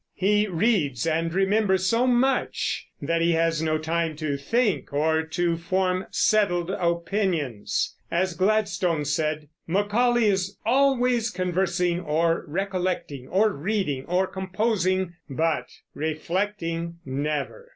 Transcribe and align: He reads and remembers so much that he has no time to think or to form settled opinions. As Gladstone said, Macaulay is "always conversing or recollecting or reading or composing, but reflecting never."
He 0.15 0.47
reads 0.47 1.05
and 1.05 1.31
remembers 1.31 1.85
so 1.85 2.07
much 2.07 2.87
that 3.03 3.21
he 3.21 3.33
has 3.33 3.61
no 3.61 3.77
time 3.77 4.15
to 4.15 4.35
think 4.35 4.91
or 4.91 5.21
to 5.21 5.57
form 5.57 6.07
settled 6.09 6.71
opinions. 6.71 7.95
As 8.09 8.33
Gladstone 8.33 9.05
said, 9.05 9.47
Macaulay 9.67 10.25
is 10.25 10.57
"always 10.65 11.29
conversing 11.29 11.99
or 11.99 12.43
recollecting 12.47 13.27
or 13.27 13.51
reading 13.51 14.05
or 14.07 14.25
composing, 14.25 15.13
but 15.29 15.67
reflecting 15.93 16.95
never." 17.05 17.67